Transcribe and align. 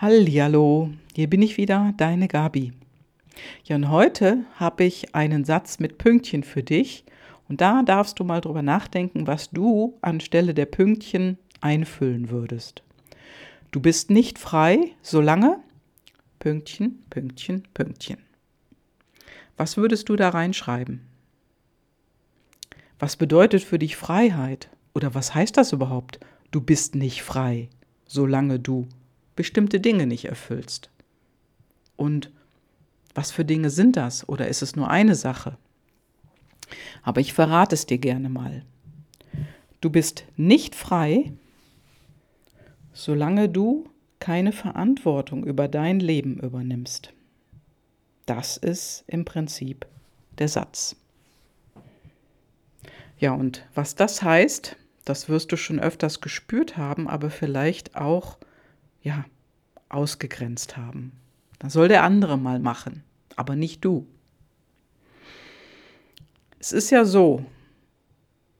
Hallihallo, 0.00 0.88
hier 1.14 1.28
bin 1.28 1.42
ich 1.42 1.58
wieder, 1.58 1.92
deine 1.98 2.26
Gabi. 2.26 2.72
Ja, 3.64 3.76
und 3.76 3.90
heute 3.90 4.46
habe 4.54 4.84
ich 4.84 5.14
einen 5.14 5.44
Satz 5.44 5.78
mit 5.78 5.98
Pünktchen 5.98 6.42
für 6.42 6.62
dich 6.62 7.04
und 7.50 7.60
da 7.60 7.82
darfst 7.82 8.18
du 8.18 8.24
mal 8.24 8.40
drüber 8.40 8.62
nachdenken, 8.62 9.26
was 9.26 9.50
du 9.50 9.98
anstelle 10.00 10.54
der 10.54 10.64
Pünktchen 10.64 11.36
einfüllen 11.60 12.30
würdest. 12.30 12.82
Du 13.72 13.80
bist 13.80 14.08
nicht 14.08 14.38
frei, 14.38 14.92
solange 15.02 15.58
Pünktchen, 16.38 17.04
Pünktchen, 17.10 17.68
Pünktchen. 17.74 18.16
Was 19.58 19.76
würdest 19.76 20.08
du 20.08 20.16
da 20.16 20.30
reinschreiben? 20.30 21.02
Was 22.98 23.16
bedeutet 23.16 23.62
für 23.62 23.78
dich 23.78 23.96
Freiheit? 23.96 24.70
Oder 24.94 25.14
was 25.14 25.34
heißt 25.34 25.58
das 25.58 25.74
überhaupt? 25.74 26.20
Du 26.52 26.62
bist 26.62 26.94
nicht 26.94 27.22
frei, 27.22 27.68
solange 28.06 28.58
du 28.58 28.88
bestimmte 29.40 29.80
Dinge 29.80 30.06
nicht 30.06 30.26
erfüllst. 30.26 30.90
Und 31.96 32.30
was 33.14 33.30
für 33.30 33.46
Dinge 33.46 33.70
sind 33.70 33.96
das? 33.96 34.28
Oder 34.28 34.48
ist 34.48 34.60
es 34.60 34.76
nur 34.76 34.90
eine 34.90 35.14
Sache? 35.14 35.56
Aber 37.02 37.22
ich 37.22 37.32
verrate 37.32 37.74
es 37.74 37.86
dir 37.86 37.96
gerne 37.96 38.28
mal. 38.28 38.66
Du 39.80 39.88
bist 39.88 40.24
nicht 40.36 40.74
frei, 40.74 41.32
solange 42.92 43.48
du 43.48 43.88
keine 44.18 44.52
Verantwortung 44.52 45.42
über 45.46 45.68
dein 45.68 46.00
Leben 46.00 46.38
übernimmst. 46.38 47.14
Das 48.26 48.58
ist 48.58 49.04
im 49.06 49.24
Prinzip 49.24 49.86
der 50.38 50.48
Satz. 50.48 50.96
Ja, 53.18 53.32
und 53.32 53.66
was 53.74 53.94
das 53.94 54.22
heißt, 54.22 54.76
das 55.06 55.30
wirst 55.30 55.50
du 55.50 55.56
schon 55.56 55.80
öfters 55.80 56.20
gespürt 56.20 56.76
haben, 56.76 57.08
aber 57.08 57.30
vielleicht 57.30 57.96
auch 57.96 58.36
ja, 59.02 59.24
ausgegrenzt 59.88 60.76
haben. 60.76 61.12
Das 61.58 61.72
soll 61.72 61.88
der 61.88 62.04
andere 62.04 62.38
mal 62.38 62.58
machen, 62.58 63.02
aber 63.36 63.56
nicht 63.56 63.84
du. 63.84 64.06
Es 66.58 66.72
ist 66.72 66.90
ja 66.90 67.04
so, 67.04 67.44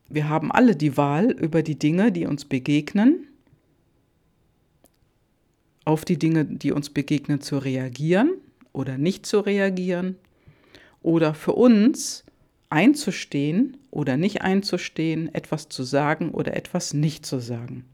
wir 0.08 0.28
haben 0.28 0.50
alle 0.50 0.74
die 0.74 0.96
Wahl 0.96 1.30
über 1.30 1.62
die 1.62 1.78
Dinge, 1.78 2.12
die 2.12 2.26
uns 2.26 2.44
begegnen, 2.44 3.26
auf 5.84 6.04
die 6.04 6.18
Dinge, 6.18 6.44
die 6.44 6.72
uns 6.72 6.90
begegnen, 6.90 7.40
zu 7.40 7.58
reagieren 7.58 8.32
oder 8.72 8.98
nicht 8.98 9.26
zu 9.26 9.40
reagieren 9.40 10.16
oder 11.02 11.34
für 11.34 11.52
uns 11.52 12.24
einzustehen 12.68 13.76
oder 13.90 14.16
nicht 14.16 14.42
einzustehen, 14.42 15.34
etwas 15.34 15.68
zu 15.68 15.82
sagen 15.82 16.30
oder 16.30 16.56
etwas 16.56 16.94
nicht 16.94 17.26
zu 17.26 17.40
sagen. 17.40 17.84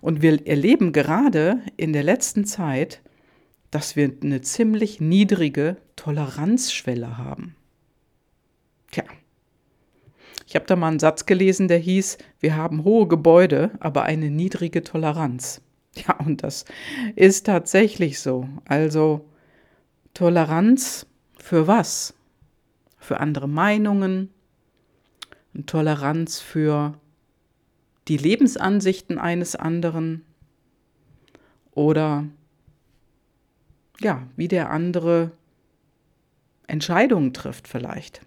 Und 0.00 0.22
wir 0.22 0.46
erleben 0.46 0.92
gerade 0.92 1.60
in 1.76 1.92
der 1.92 2.02
letzten 2.02 2.44
Zeit, 2.44 3.00
dass 3.70 3.96
wir 3.96 4.12
eine 4.22 4.40
ziemlich 4.40 5.00
niedrige 5.00 5.76
Toleranzschwelle 5.96 7.18
haben. 7.18 7.54
Tja, 8.90 9.04
ich 10.46 10.56
habe 10.56 10.66
da 10.66 10.74
mal 10.74 10.88
einen 10.88 10.98
Satz 10.98 11.26
gelesen, 11.26 11.68
der 11.68 11.78
hieß, 11.78 12.18
wir 12.40 12.56
haben 12.56 12.82
hohe 12.82 13.06
Gebäude, 13.06 13.70
aber 13.78 14.02
eine 14.02 14.30
niedrige 14.30 14.82
Toleranz. 14.82 15.62
Ja, 15.94 16.16
und 16.24 16.42
das 16.42 16.64
ist 17.16 17.46
tatsächlich 17.46 18.20
so. 18.20 18.48
Also 18.64 19.28
Toleranz 20.14 21.06
für 21.36 21.66
was? 21.66 22.14
Für 22.98 23.18
andere 23.20 23.48
Meinungen, 23.48 24.30
Toleranz 25.66 26.40
für 26.40 26.99
die 28.08 28.16
Lebensansichten 28.16 29.18
eines 29.18 29.56
anderen 29.56 30.24
oder 31.72 32.24
ja, 34.00 34.26
wie 34.36 34.48
der 34.48 34.70
andere 34.70 35.32
Entscheidungen 36.66 37.32
trifft 37.32 37.68
vielleicht, 37.68 38.20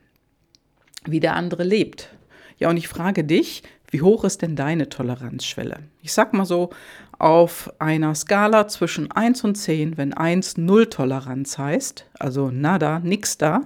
wie 1.05 1.19
der 1.19 1.35
andere 1.35 1.63
lebt. 1.63 2.15
Ja, 2.59 2.69
und 2.69 2.77
ich 2.77 2.87
frage 2.87 3.23
dich, 3.23 3.63
wie 3.89 4.01
hoch 4.01 4.23
ist 4.23 4.41
denn 4.41 4.55
deine 4.55 4.89
Toleranzschwelle? 4.89 5.79
Ich 6.01 6.13
sag 6.13 6.33
mal 6.33 6.45
so, 6.45 6.71
auf 7.19 7.71
einer 7.79 8.15
Skala 8.15 8.67
zwischen 8.67 9.11
1 9.11 9.43
und 9.43 9.55
10, 9.55 9.97
wenn 9.97 10.13
1 10.13 10.57
Null 10.57 10.87
Toleranz 10.87 11.57
heißt, 11.57 12.05
also 12.19 12.49
nada, 12.51 12.99
nix 12.99 13.37
da, 13.37 13.61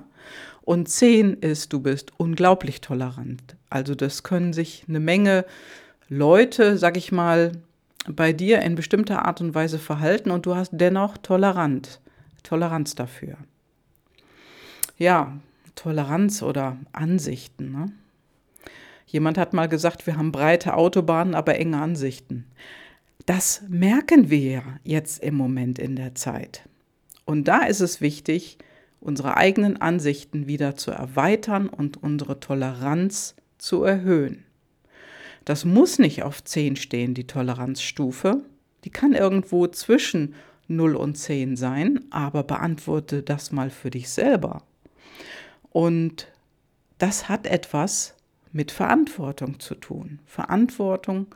und 0.62 0.90
10 0.90 1.36
ist, 1.36 1.72
du 1.72 1.80
bist 1.80 2.12
unglaublich 2.18 2.82
tolerant. 2.82 3.56
Also 3.70 3.96
das 3.96 4.24
können 4.24 4.52
sich 4.52 4.84
eine 4.88 5.00
Menge 5.00 5.46
Leute, 6.10 6.78
sag 6.78 6.96
ich 6.96 7.12
mal, 7.12 7.52
bei 8.08 8.32
dir 8.32 8.62
in 8.62 8.76
bestimmter 8.76 9.26
Art 9.26 9.42
und 9.42 9.54
Weise 9.54 9.78
verhalten 9.78 10.32
und 10.32 10.46
du 10.46 10.56
hast 10.56 10.72
dennoch 10.74 11.18
tolerant, 11.18 12.00
Toleranz 12.44 12.96
dafür. 12.96 13.38
Ja, 14.98 15.38
Toleranz 15.76 16.42
oder 16.42 16.78
Ansichten. 16.94 17.72
Ne? 17.72 17.92
Jemand 19.06 19.38
hat 19.38 19.54
mal 19.54 19.68
gesagt, 19.68 20.08
wir 20.08 20.18
haben 20.18 20.32
breite 20.32 20.76
Autobahnen, 20.76 21.36
aber 21.36 21.60
enge 21.60 21.82
Ansichten. 21.82 22.46
Das 23.26 23.64
merken 23.68 24.30
wir 24.30 24.40
ja 24.40 24.64
jetzt 24.84 25.22
im 25.22 25.36
Moment 25.36 25.78
in 25.78 25.98
der 25.98 26.16
Zeit. 26.16 26.68
Und 27.26 27.50
da 27.50 27.64
ist 27.64 27.82
es 27.82 28.00
wichtig, 28.00 28.58
unsere 29.02 29.36
eigenen 29.36 29.76
Ansichten 29.82 30.48
wieder 30.48 30.78
zu 30.78 30.92
erweitern 30.92 31.68
und 31.68 32.02
unsere 32.02 32.40
Toleranz 32.40 33.36
zu 33.58 33.84
erhöhen. 33.84 34.47
Das 35.48 35.64
muss 35.64 35.98
nicht 35.98 36.24
auf 36.24 36.44
10 36.44 36.76
stehen, 36.76 37.14
die 37.14 37.26
Toleranzstufe. 37.26 38.42
Die 38.84 38.90
kann 38.90 39.14
irgendwo 39.14 39.66
zwischen 39.68 40.36
0 40.68 40.98
und 40.98 41.18
10 41.18 41.56
sein, 41.56 42.04
aber 42.10 42.44
beantworte 42.44 43.24
das 43.24 43.54
mal 43.54 43.70
für 43.70 43.90
dich 43.90 44.10
selber. 44.10 44.64
Und 45.70 46.28
das 46.98 47.30
hat 47.30 47.48
etwas 47.48 48.14
mit 48.52 48.72
Verantwortung 48.72 49.62
zu 49.62 49.76
tun. 49.76 50.20
Verantwortung 50.26 51.28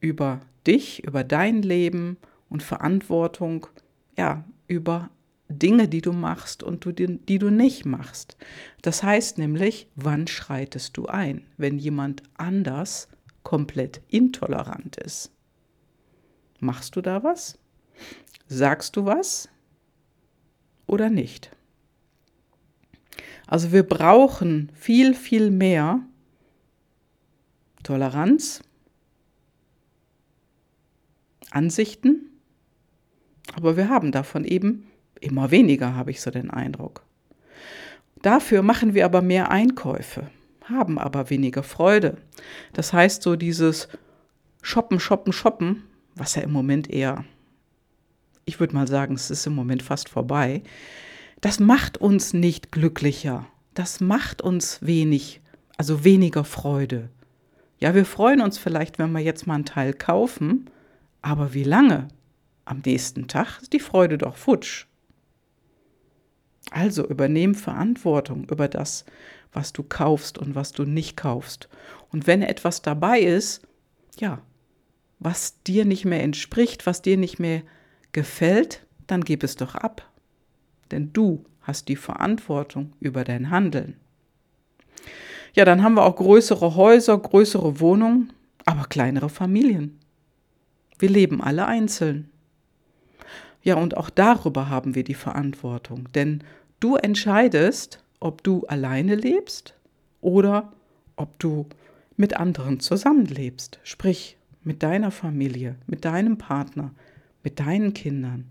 über 0.00 0.42
dich, 0.66 1.02
über 1.04 1.24
dein 1.24 1.62
Leben 1.62 2.18
und 2.50 2.62
Verantwortung 2.62 3.68
ja, 4.18 4.44
über 4.66 5.08
Dinge, 5.48 5.88
die 5.88 6.02
du 6.02 6.12
machst 6.12 6.62
und 6.62 6.84
du, 6.84 6.92
die, 6.92 7.16
die 7.16 7.38
du 7.38 7.48
nicht 7.48 7.86
machst. 7.86 8.36
Das 8.82 9.02
heißt 9.02 9.38
nämlich, 9.38 9.88
wann 9.96 10.26
schreitest 10.26 10.98
du 10.98 11.06
ein, 11.06 11.46
wenn 11.56 11.78
jemand 11.78 12.22
anders 12.34 13.08
komplett 13.50 14.00
intolerant 14.06 14.96
ist. 14.98 15.32
Machst 16.60 16.94
du 16.94 17.00
da 17.00 17.24
was? 17.24 17.58
Sagst 18.46 18.94
du 18.94 19.06
was? 19.06 19.48
Oder 20.86 21.10
nicht? 21.10 21.50
Also 23.48 23.72
wir 23.72 23.82
brauchen 23.82 24.70
viel, 24.76 25.14
viel 25.14 25.50
mehr 25.50 25.98
Toleranz, 27.82 28.62
Ansichten, 31.50 32.30
aber 33.56 33.76
wir 33.76 33.88
haben 33.88 34.12
davon 34.12 34.44
eben 34.44 34.86
immer 35.20 35.50
weniger, 35.50 35.96
habe 35.96 36.12
ich 36.12 36.20
so 36.20 36.30
den 36.30 36.52
Eindruck. 36.52 37.04
Dafür 38.22 38.62
machen 38.62 38.94
wir 38.94 39.04
aber 39.06 39.22
mehr 39.22 39.50
Einkäufe 39.50 40.30
haben 40.70 40.98
aber 40.98 41.30
weniger 41.30 41.62
Freude. 41.62 42.16
Das 42.72 42.92
heißt, 42.92 43.22
so 43.22 43.36
dieses 43.36 43.88
Shoppen, 44.62 45.00
Shoppen, 45.00 45.32
Shoppen, 45.32 45.82
was 46.14 46.34
ja 46.34 46.42
im 46.42 46.52
Moment 46.52 46.90
eher, 46.90 47.24
ich 48.44 48.60
würde 48.60 48.74
mal 48.74 48.86
sagen, 48.86 49.14
es 49.14 49.30
ist 49.30 49.46
im 49.46 49.54
Moment 49.54 49.82
fast 49.82 50.08
vorbei, 50.08 50.62
das 51.40 51.60
macht 51.60 51.98
uns 51.98 52.32
nicht 52.32 52.72
glücklicher. 52.72 53.46
Das 53.74 54.00
macht 54.00 54.42
uns 54.42 54.82
wenig, 54.82 55.40
also 55.76 56.04
weniger 56.04 56.44
Freude. 56.44 57.08
Ja, 57.78 57.94
wir 57.94 58.04
freuen 58.04 58.42
uns 58.42 58.58
vielleicht, 58.58 58.98
wenn 58.98 59.12
wir 59.12 59.20
jetzt 59.20 59.46
mal 59.46 59.54
einen 59.54 59.64
Teil 59.64 59.94
kaufen, 59.94 60.68
aber 61.22 61.54
wie 61.54 61.64
lange? 61.64 62.08
Am 62.66 62.82
nächsten 62.84 63.26
Tag 63.26 63.60
ist 63.62 63.72
die 63.72 63.80
Freude 63.80 64.18
doch 64.18 64.36
futsch. 64.36 64.86
Also 66.70 67.06
übernehm 67.06 67.54
Verantwortung 67.54 68.44
über 68.44 68.68
das, 68.68 69.04
was 69.52 69.72
du 69.72 69.82
kaufst 69.82 70.38
und 70.38 70.54
was 70.54 70.72
du 70.72 70.84
nicht 70.84 71.16
kaufst. 71.16 71.68
Und 72.12 72.26
wenn 72.26 72.42
etwas 72.42 72.82
dabei 72.82 73.20
ist, 73.20 73.62
ja, 74.18 74.40
was 75.18 75.62
dir 75.62 75.84
nicht 75.84 76.04
mehr 76.04 76.22
entspricht, 76.22 76.86
was 76.86 77.02
dir 77.02 77.16
nicht 77.16 77.38
mehr 77.38 77.62
gefällt, 78.12 78.86
dann 79.06 79.22
gib 79.22 79.42
es 79.42 79.56
doch 79.56 79.74
ab. 79.74 80.08
Denn 80.90 81.12
du 81.12 81.44
hast 81.60 81.88
die 81.88 81.96
Verantwortung 81.96 82.92
über 83.00 83.24
dein 83.24 83.50
Handeln. 83.50 83.96
Ja, 85.54 85.64
dann 85.64 85.82
haben 85.82 85.94
wir 85.94 86.04
auch 86.04 86.16
größere 86.16 86.74
Häuser, 86.74 87.18
größere 87.18 87.80
Wohnungen, 87.80 88.32
aber 88.64 88.84
kleinere 88.84 89.28
Familien. 89.28 89.98
Wir 90.98 91.08
leben 91.08 91.42
alle 91.42 91.66
einzeln. 91.66 92.30
Ja, 93.62 93.74
und 93.74 93.96
auch 93.96 94.10
darüber 94.10 94.68
haben 94.68 94.94
wir 94.94 95.04
die 95.04 95.14
Verantwortung, 95.14 96.08
denn 96.14 96.42
du 96.78 96.96
entscheidest, 96.96 98.02
ob 98.20 98.42
du 98.44 98.66
alleine 98.66 99.14
lebst 99.14 99.74
oder 100.20 100.72
ob 101.16 101.38
du 101.38 101.66
mit 102.16 102.36
anderen 102.36 102.80
zusammenlebst, 102.80 103.80
sprich 103.82 104.36
mit 104.62 104.82
deiner 104.82 105.10
Familie, 105.10 105.76
mit 105.86 106.04
deinem 106.04 106.36
Partner, 106.38 106.92
mit 107.42 107.60
deinen 107.60 107.94
Kindern 107.94 108.44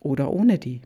oder 0.00 0.30
ohne 0.30 0.58
die. 0.58 0.82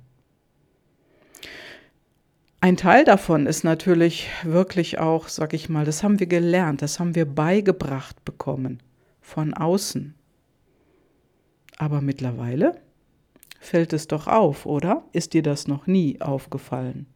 Ein 2.62 2.76
Teil 2.76 3.04
davon 3.04 3.46
ist 3.46 3.64
natürlich 3.64 4.28
wirklich 4.44 4.98
auch, 4.98 5.28
sag 5.28 5.54
ich 5.54 5.68
mal, 5.68 5.84
das 5.84 6.02
haben 6.02 6.20
wir 6.20 6.26
gelernt, 6.26 6.82
das 6.82 7.00
haben 7.00 7.14
wir 7.14 7.24
beigebracht 7.24 8.24
bekommen 8.24 8.82
von 9.20 9.54
außen. 9.54 10.14
Aber 11.78 12.02
mittlerweile 12.02 12.78
fällt 13.58 13.94
es 13.94 14.08
doch 14.08 14.26
auf, 14.26 14.66
oder? 14.66 15.04
Ist 15.12 15.32
dir 15.32 15.42
das 15.42 15.68
noch 15.68 15.86
nie 15.86 16.20
aufgefallen? 16.20 17.06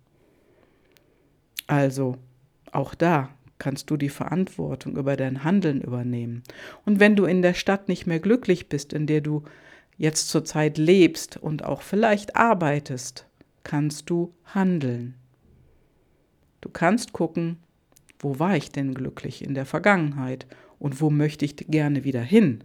Also, 1.66 2.16
auch 2.72 2.94
da 2.94 3.30
kannst 3.58 3.90
du 3.90 3.96
die 3.96 4.08
Verantwortung 4.08 4.96
über 4.96 5.16
dein 5.16 5.44
Handeln 5.44 5.80
übernehmen. 5.80 6.42
Und 6.84 7.00
wenn 7.00 7.16
du 7.16 7.24
in 7.24 7.42
der 7.42 7.54
Stadt 7.54 7.88
nicht 7.88 8.06
mehr 8.06 8.20
glücklich 8.20 8.68
bist, 8.68 8.92
in 8.92 9.06
der 9.06 9.20
du 9.20 9.44
jetzt 9.96 10.28
zurzeit 10.28 10.76
lebst 10.76 11.36
und 11.36 11.64
auch 11.64 11.82
vielleicht 11.82 12.36
arbeitest, 12.36 13.26
kannst 13.62 14.10
du 14.10 14.34
handeln. 14.44 15.14
Du 16.60 16.68
kannst 16.68 17.12
gucken, 17.12 17.58
wo 18.18 18.38
war 18.38 18.56
ich 18.56 18.70
denn 18.70 18.94
glücklich 18.94 19.44
in 19.44 19.54
der 19.54 19.66
Vergangenheit 19.66 20.46
und 20.78 21.00
wo 21.00 21.10
möchte 21.10 21.44
ich 21.44 21.56
gerne 21.56 22.04
wieder 22.04 22.22
hin. 22.22 22.64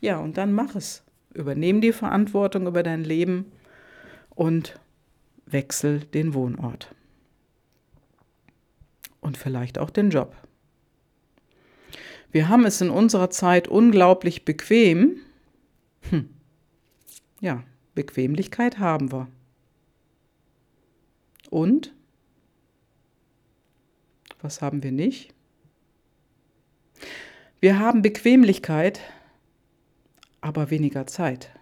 Ja, 0.00 0.18
und 0.18 0.36
dann 0.36 0.52
mach 0.52 0.74
es. 0.74 1.04
Übernehm 1.32 1.80
die 1.80 1.92
Verantwortung 1.92 2.66
über 2.66 2.82
dein 2.82 3.04
Leben 3.04 3.52
und 4.34 4.80
wechsel 5.46 6.00
den 6.00 6.34
Wohnort. 6.34 6.94
Und 9.30 9.36
vielleicht 9.36 9.78
auch 9.78 9.90
den 9.90 10.10
Job. 10.10 10.36
Wir 12.32 12.48
haben 12.48 12.64
es 12.64 12.80
in 12.80 12.90
unserer 12.90 13.30
Zeit 13.30 13.68
unglaublich 13.68 14.44
bequem. 14.44 15.18
Hm. 16.10 16.28
Ja, 17.40 17.62
Bequemlichkeit 17.94 18.80
haben 18.80 19.12
wir. 19.12 19.28
Und 21.48 21.94
was 24.42 24.62
haben 24.62 24.82
wir 24.82 24.90
nicht? 24.90 25.32
Wir 27.60 27.78
haben 27.78 28.02
Bequemlichkeit, 28.02 29.00
aber 30.40 30.70
weniger 30.70 31.06
Zeit. 31.06 31.52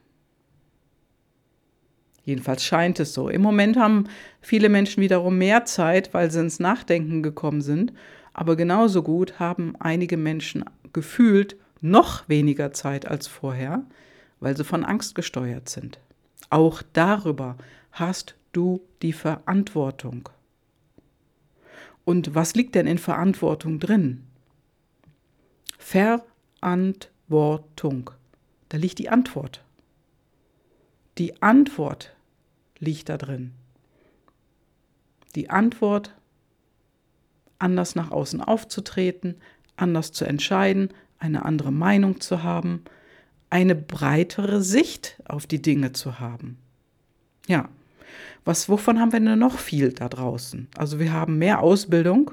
Jedenfalls 2.28 2.62
scheint 2.62 3.00
es 3.00 3.14
so. 3.14 3.30
Im 3.30 3.40
Moment 3.40 3.78
haben 3.78 4.04
viele 4.42 4.68
Menschen 4.68 5.02
wiederum 5.02 5.38
mehr 5.38 5.64
Zeit, 5.64 6.12
weil 6.12 6.30
sie 6.30 6.40
ins 6.40 6.60
Nachdenken 6.60 7.22
gekommen 7.22 7.62
sind. 7.62 7.94
Aber 8.34 8.54
genauso 8.54 9.02
gut 9.02 9.40
haben 9.40 9.72
einige 9.78 10.18
Menschen 10.18 10.66
gefühlt 10.92 11.56
noch 11.80 12.28
weniger 12.28 12.74
Zeit 12.74 13.08
als 13.08 13.28
vorher, 13.28 13.86
weil 14.40 14.58
sie 14.58 14.64
von 14.64 14.84
Angst 14.84 15.14
gesteuert 15.14 15.70
sind. 15.70 16.00
Auch 16.50 16.82
darüber 16.92 17.56
hast 17.92 18.34
du 18.52 18.82
die 19.00 19.14
Verantwortung. 19.14 20.28
Und 22.04 22.34
was 22.34 22.54
liegt 22.54 22.74
denn 22.74 22.86
in 22.86 22.98
Verantwortung 22.98 23.80
drin? 23.80 24.24
Verantwortung. 25.78 28.10
Da 28.68 28.76
liegt 28.76 28.98
die 28.98 29.08
Antwort. 29.08 29.64
Die 31.16 31.40
Antwort 31.40 32.12
liegt 32.80 33.08
da 33.08 33.16
drin. 33.16 33.52
Die 35.34 35.50
Antwort, 35.50 36.14
anders 37.58 37.94
nach 37.94 38.10
außen 38.10 38.40
aufzutreten, 38.40 39.36
anders 39.76 40.12
zu 40.12 40.24
entscheiden, 40.24 40.90
eine 41.18 41.44
andere 41.44 41.72
Meinung 41.72 42.20
zu 42.20 42.42
haben, 42.42 42.84
eine 43.50 43.74
breitere 43.74 44.62
Sicht 44.62 45.20
auf 45.26 45.46
die 45.46 45.62
Dinge 45.62 45.92
zu 45.92 46.20
haben. 46.20 46.58
Ja, 47.46 47.68
was, 48.44 48.68
wovon 48.68 48.98
haben 48.98 49.12
wir 49.12 49.20
denn 49.20 49.38
noch 49.38 49.58
viel 49.58 49.92
da 49.92 50.08
draußen? 50.08 50.68
Also 50.76 50.98
wir 50.98 51.12
haben 51.12 51.38
mehr 51.38 51.60
Ausbildung, 51.60 52.30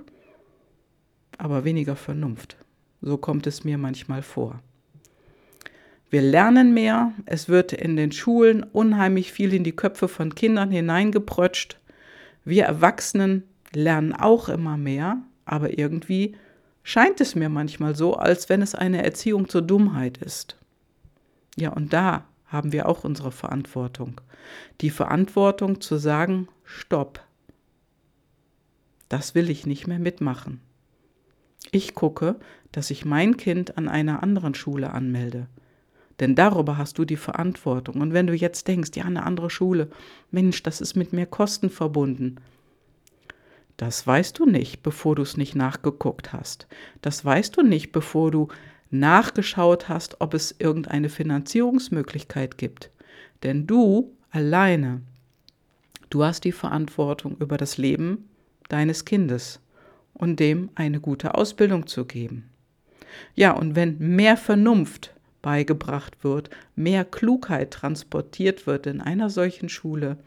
aber 1.37 1.63
weniger 1.63 1.95
Vernunft. 1.95 2.57
So 3.01 3.17
kommt 3.17 3.47
es 3.47 3.63
mir 3.63 3.77
manchmal 3.77 4.21
vor. 4.21 4.61
Wir 6.15 6.21
lernen 6.21 6.73
mehr, 6.73 7.11
es 7.25 7.49
wird 7.49 7.73
in 7.73 7.97
den 7.97 8.13
Schulen 8.13 8.63
unheimlich 8.63 9.33
viel 9.33 9.53
in 9.53 9.65
die 9.65 9.75
Köpfe 9.75 10.07
von 10.07 10.33
Kindern 10.33 10.71
hineingeprötscht. 10.71 11.77
Wir 12.45 12.63
Erwachsenen 12.63 13.43
lernen 13.73 14.13
auch 14.13 14.47
immer 14.47 14.77
mehr, 14.77 15.17
aber 15.43 15.77
irgendwie 15.77 16.37
scheint 16.83 17.19
es 17.19 17.35
mir 17.35 17.49
manchmal 17.49 17.97
so, 17.97 18.13
als 18.13 18.47
wenn 18.47 18.61
es 18.61 18.75
eine 18.75 19.03
Erziehung 19.03 19.49
zur 19.49 19.61
Dummheit 19.61 20.17
ist. 20.19 20.55
Ja, 21.57 21.73
und 21.73 21.91
da 21.91 22.23
haben 22.45 22.71
wir 22.71 22.87
auch 22.87 23.03
unsere 23.03 23.33
Verantwortung. 23.33 24.21
Die 24.79 24.91
Verantwortung 24.91 25.81
zu 25.81 25.97
sagen, 25.97 26.47
stopp, 26.63 27.19
das 29.09 29.35
will 29.35 29.49
ich 29.49 29.65
nicht 29.65 29.85
mehr 29.85 29.99
mitmachen. 29.99 30.61
Ich 31.71 31.93
gucke, 31.93 32.37
dass 32.71 32.89
ich 32.89 33.03
mein 33.03 33.35
Kind 33.35 33.77
an 33.77 33.89
einer 33.89 34.23
anderen 34.23 34.55
Schule 34.55 34.91
anmelde. 34.91 35.47
Denn 36.19 36.35
darüber 36.35 36.77
hast 36.77 36.97
du 36.97 37.05
die 37.05 37.17
Verantwortung. 37.17 38.01
Und 38.01 38.13
wenn 38.13 38.27
du 38.27 38.33
jetzt 38.33 38.67
denkst, 38.67 38.91
ja, 38.95 39.03
eine 39.03 39.23
andere 39.23 39.49
Schule, 39.49 39.89
Mensch, 40.31 40.63
das 40.63 40.81
ist 40.81 40.95
mit 40.95 41.13
mehr 41.13 41.25
Kosten 41.25 41.69
verbunden. 41.69 42.37
Das 43.77 44.07
weißt 44.07 44.39
du 44.39 44.45
nicht, 44.45 44.83
bevor 44.83 45.15
du 45.15 45.23
es 45.23 45.35
nicht 45.35 45.55
nachgeguckt 45.55 46.31
hast. 46.31 46.67
Das 47.01 47.25
weißt 47.25 47.57
du 47.57 47.61
nicht, 47.61 47.91
bevor 47.91 48.31
du 48.31 48.47
nachgeschaut 48.89 49.89
hast, 49.89 50.21
ob 50.21 50.33
es 50.33 50.55
irgendeine 50.57 51.09
Finanzierungsmöglichkeit 51.09 52.57
gibt. 52.57 52.91
Denn 53.43 53.67
du 53.67 54.15
alleine, 54.31 55.01
du 56.09 56.23
hast 56.23 56.45
die 56.45 56.53
Verantwortung 56.53 57.35
über 57.37 57.57
das 57.57 57.77
Leben 57.77 58.29
deines 58.69 59.03
Kindes 59.03 59.59
und 60.13 60.39
dem 60.39 60.69
eine 60.75 61.01
gute 61.01 61.35
Ausbildung 61.35 61.87
zu 61.87 62.05
geben. 62.05 62.49
Ja, 63.33 63.51
und 63.51 63.75
wenn 63.75 63.97
mehr 63.97 64.37
Vernunft 64.37 65.14
beigebracht 65.45 66.23
wird, 66.23 66.49
mehr 66.75 67.05
Klugheit 67.05 67.69
transportiert 67.69 68.65
wird 68.65 68.87
in 68.87 68.99
einer 68.99 69.29
solchen 69.29 69.69
Schule, 69.69 70.17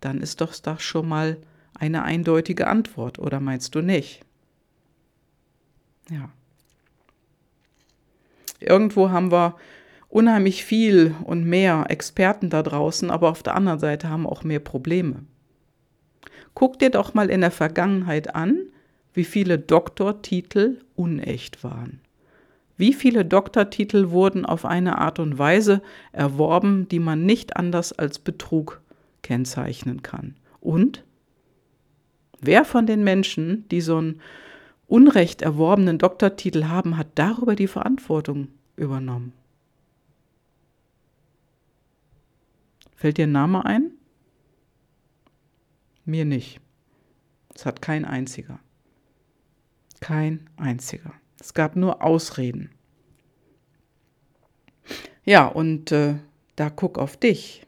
dann 0.00 0.20
ist 0.20 0.40
doch 0.40 0.52
das 0.56 0.82
schon 0.82 1.08
mal 1.08 1.36
eine 1.78 2.02
eindeutige 2.02 2.66
Antwort, 2.66 3.20
oder 3.20 3.38
meinst 3.38 3.76
du 3.76 3.82
nicht? 3.82 4.20
Ja. 6.10 6.28
Irgendwo 8.58 9.10
haben 9.10 9.30
wir 9.30 9.54
unheimlich 10.08 10.64
viel 10.64 11.14
und 11.22 11.44
mehr 11.44 11.84
Experten 11.88 12.50
da 12.50 12.64
draußen, 12.64 13.12
aber 13.12 13.30
auf 13.30 13.44
der 13.44 13.54
anderen 13.54 13.78
Seite 13.78 14.08
haben 14.08 14.24
wir 14.24 14.32
auch 14.32 14.42
mehr 14.42 14.58
Probleme. 14.58 15.24
Guck 16.54 16.80
dir 16.80 16.90
doch 16.90 17.14
mal 17.14 17.30
in 17.30 17.42
der 17.42 17.52
Vergangenheit 17.52 18.34
an, 18.34 18.58
wie 19.14 19.24
viele 19.24 19.60
Doktortitel 19.60 20.80
unecht 20.96 21.62
waren. 21.62 22.00
Wie 22.76 22.94
viele 22.94 23.24
Doktortitel 23.24 24.10
wurden 24.10 24.44
auf 24.46 24.64
eine 24.64 24.98
Art 24.98 25.18
und 25.18 25.38
Weise 25.38 25.82
erworben, 26.12 26.88
die 26.88 26.98
man 26.98 27.24
nicht 27.26 27.56
anders 27.56 27.92
als 27.92 28.18
Betrug 28.18 28.80
kennzeichnen 29.22 30.02
kann? 30.02 30.36
Und 30.60 31.04
wer 32.40 32.64
von 32.64 32.86
den 32.86 33.04
Menschen, 33.04 33.68
die 33.68 33.80
so 33.80 33.98
einen 33.98 34.20
unrecht 34.86 35.42
erworbenen 35.42 35.98
Doktortitel 35.98 36.64
haben, 36.64 36.96
hat 36.96 37.08
darüber 37.14 37.56
die 37.56 37.66
Verantwortung 37.66 38.48
übernommen. 38.76 39.32
Fällt 42.96 43.18
dir 43.18 43.26
ein 43.26 43.32
Name 43.32 43.64
ein? 43.64 43.90
Mir 46.04 46.24
nicht. 46.24 46.60
Es 47.54 47.66
hat 47.66 47.82
kein 47.82 48.04
einziger. 48.04 48.58
Kein 50.00 50.48
einziger. 50.56 51.12
Es 51.40 51.54
gab 51.54 51.76
nur 51.76 52.02
Ausreden. 52.02 52.70
Ja, 55.24 55.46
und 55.46 55.92
äh, 55.92 56.16
da 56.56 56.70
guck 56.70 56.98
auf 56.98 57.16
dich. 57.16 57.66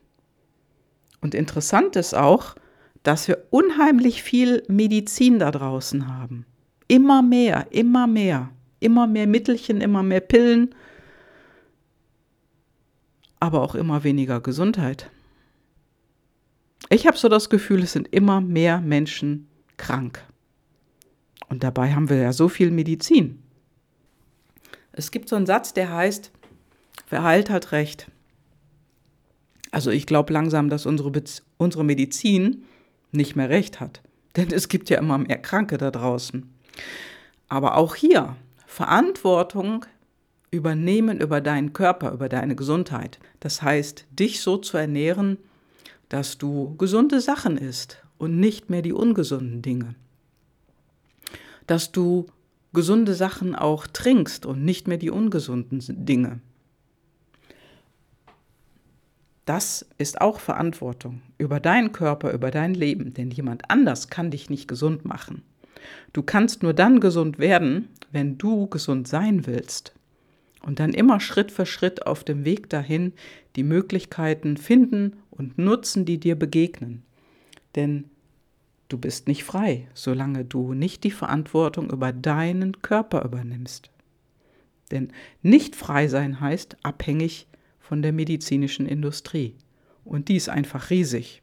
Und 1.21 1.35
interessant 1.35 1.97
ist 1.97 2.15
auch, 2.15 2.55
dass 3.03 3.29
wir 3.29 3.47
unheimlich 3.51 4.23
viel 4.23 4.63
Medizin 4.69 5.39
da 5.39 5.51
draußen 5.51 6.09
haben. 6.09 6.47
Immer 6.89 7.23
mehr, 7.23 7.69
immer 7.71 8.07
mehr, 8.07 8.51
immer 8.81 9.07
mehr 9.07 9.27
Mittelchen, 9.27 9.81
immer 9.81 10.03
mehr 10.03 10.21
Pillen, 10.21 10.75
aber 13.41 13.63
auch 13.63 13.75
immer 13.75 14.05
weniger 14.05 14.41
Gesundheit. 14.41 15.11
Ich 16.91 17.07
habe 17.07 17.17
so 17.17 17.29
das 17.29 17.51
Gefühl, 17.51 17.83
es 17.83 17.93
sind 17.93 18.09
immer 18.09 18.41
mehr 18.41 18.81
Menschen 18.81 19.49
krank. 19.77 20.23
Und 21.49 21.63
dabei 21.63 21.95
haben 21.95 22.09
wir 22.09 22.17
ja 22.17 22.33
so 22.33 22.49
viel 22.49 22.71
Medizin. 22.71 23.44
Es 24.97 25.11
gibt 25.11 25.29
so 25.29 25.37
einen 25.37 25.47
Satz, 25.47 25.75
der 25.75 25.93
heißt, 25.93 26.31
wer 27.11 27.23
heilt, 27.23 27.51
hat 27.51 27.73
recht. 27.73 28.11
Also 29.71 29.91
ich 29.91 30.07
glaube 30.07 30.33
langsam, 30.33 30.71
dass 30.71 30.87
unsere, 30.87 31.13
unsere 31.57 31.85
Medizin 31.85 32.65
nicht 33.11 33.35
mehr 33.35 33.51
recht 33.51 33.81
hat. 33.81 34.03
Denn 34.37 34.53
es 34.53 34.69
gibt 34.69 34.91
ja 34.91 34.99
immer 34.99 35.19
mehr 35.19 35.39
Kranke 35.39 35.79
da 35.79 35.91
draußen. 35.91 36.53
Aber 37.49 37.77
auch 37.77 37.95
hier 37.95 38.37
Verantwortung 38.67 39.85
übernehmen 40.51 41.21
über 41.21 41.41
deinen 41.41 41.73
Körper, 41.73 42.13
über 42.13 42.29
deine 42.29 42.55
Gesundheit. 42.55 43.19
Das 43.41 43.63
heißt, 43.63 44.07
dich 44.11 44.41
so 44.41 44.57
zu 44.57 44.77
ernähren, 44.77 45.39
dass 46.09 46.39
du 46.39 46.77
gesunde 46.77 47.21
Sachen 47.21 47.57
isst 47.57 48.03
und 48.19 48.39
nicht 48.39 48.71
mehr 48.71 48.83
die 48.83 48.93
ungesunden 48.93 49.63
Dinge. 49.63 49.97
Dass 51.67 51.91
du 51.91 52.27
gesunde 52.75 53.15
Sachen 53.15 53.55
auch 53.55 53.87
trinkst 53.87 54.45
und 54.45 54.65
nicht 54.65 54.89
mehr 54.89 54.99
die 54.99 55.11
ungesunden 55.11 55.81
Dinge. 56.05 56.41
Das 59.45 59.87
ist 59.99 60.21
auch 60.21 60.41
Verantwortung 60.41 61.21
über 61.37 61.61
deinen 61.61 61.93
Körper, 61.93 62.33
über 62.33 62.51
dein 62.51 62.75
Leben, 62.75 63.13
denn 63.13 63.31
jemand 63.31 63.71
anders 63.71 64.09
kann 64.09 64.31
dich 64.31 64.49
nicht 64.49 64.69
gesund 64.69 65.05
machen. 65.05 65.43
Du 66.13 66.23
kannst 66.23 66.63
nur 66.63 66.73
dann 66.73 67.01
gesund 67.01 67.39
werden, 67.39 67.89
wenn 68.11 68.39
du 68.39 68.67
gesund 68.69 69.07
sein 69.07 69.47
willst. 69.47 69.93
Und 70.63 70.81
dann 70.81 70.95
immer 70.95 71.21
Schritt 71.21 71.53
für 71.53 71.67
Schritt 71.67 72.07
auf 72.07 72.25
dem 72.25 72.47
Weg 72.47 72.71
dahin 72.71 73.13
die 73.55 73.65
Möglichkeiten 73.65 74.57
finden 74.57 75.17
und 75.31 75.59
nutzen, 75.59 76.07
die 76.07 76.19
dir 76.19 76.37
begegnen. 76.37 77.03
Denn 77.77 78.09
du 78.89 78.99
bist 78.99 79.29
nicht 79.29 79.45
frei, 79.45 79.89
solange 79.95 80.45
du 80.45 80.75
nicht 80.75 81.05
die 81.05 81.11
Verantwortung 81.11 81.91
über 81.91 82.13
deinen 82.13 82.83
Körper 82.83 83.25
übernimmst. 83.25 83.91
Denn 84.91 85.13
nicht 85.43 85.77
frei 85.77 86.09
sein 86.09 86.41
heißt 86.41 86.77
abhängig 86.83 87.47
von 87.81 88.03
der 88.03 88.13
medizinischen 88.13 88.87
Industrie. 88.87 89.55
Und 90.05 90.29
die 90.29 90.37
ist 90.37 90.49
einfach 90.49 90.91
riesig. 90.91 91.43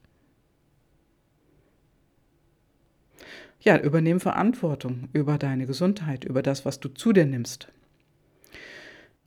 Ja, 3.60 3.79
übernehm 3.79 4.19
Verantwortung 4.19 5.10
über 5.13 5.38
deine 5.38 5.67
Gesundheit, 5.67 6.24
über 6.24 6.41
das, 6.41 6.65
was 6.65 6.79
du 6.79 6.89
zu 6.89 7.13
dir 7.13 7.25
nimmst. 7.25 7.67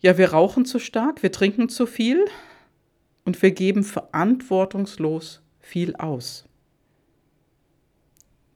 Ja, 0.00 0.18
wir 0.18 0.32
rauchen 0.32 0.64
zu 0.64 0.80
stark, 0.80 1.22
wir 1.22 1.30
trinken 1.30 1.68
zu 1.68 1.86
viel 1.86 2.24
und 3.24 3.40
wir 3.42 3.52
geben 3.52 3.84
verantwortungslos 3.84 5.40
viel 5.60 5.94
aus. 5.96 6.46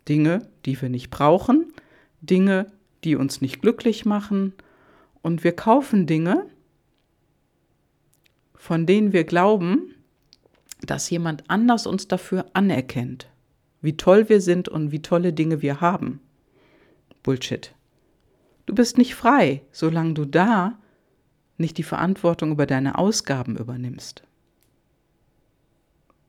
Dinge, 0.08 0.48
die 0.64 0.80
wir 0.80 0.88
nicht 0.88 1.10
brauchen, 1.10 1.72
Dinge, 2.20 2.70
die 3.04 3.16
uns 3.16 3.40
nicht 3.40 3.60
glücklich 3.60 4.04
machen 4.04 4.54
und 5.22 5.44
wir 5.44 5.52
kaufen 5.52 6.06
Dinge, 6.06 6.46
von 8.54 8.86
denen 8.86 9.12
wir 9.12 9.24
glauben, 9.24 9.94
dass 10.82 11.10
jemand 11.10 11.48
anders 11.48 11.86
uns 11.86 12.08
dafür 12.08 12.46
anerkennt, 12.54 13.28
wie 13.80 13.96
toll 13.96 14.28
wir 14.28 14.40
sind 14.40 14.68
und 14.68 14.92
wie 14.92 15.02
tolle 15.02 15.32
Dinge 15.32 15.62
wir 15.62 15.80
haben. 15.80 16.20
Bullshit. 17.22 17.74
Du 18.66 18.74
bist 18.74 18.98
nicht 18.98 19.14
frei, 19.14 19.62
solange 19.72 20.14
du 20.14 20.24
da 20.24 20.78
nicht 21.56 21.78
die 21.78 21.82
Verantwortung 21.82 22.52
über 22.52 22.66
deine 22.66 22.98
Ausgaben 22.98 23.56
übernimmst. 23.56 24.22